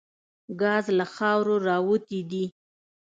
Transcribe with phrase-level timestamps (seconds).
[0.61, 2.45] ګاز له خاورو راوتي دي.